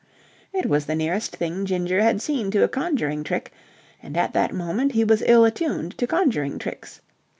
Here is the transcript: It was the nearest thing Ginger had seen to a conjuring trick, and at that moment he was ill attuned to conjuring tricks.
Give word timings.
It 0.51 0.65
was 0.65 0.87
the 0.87 0.95
nearest 0.95 1.35
thing 1.35 1.63
Ginger 1.63 2.01
had 2.01 2.23
seen 2.23 2.49
to 2.49 2.63
a 2.63 2.67
conjuring 2.67 3.23
trick, 3.23 3.53
and 4.01 4.17
at 4.17 4.33
that 4.33 4.51
moment 4.51 4.93
he 4.93 5.03
was 5.03 5.21
ill 5.27 5.45
attuned 5.45 5.95
to 5.99 6.07
conjuring 6.07 6.57
tricks. 6.57 7.01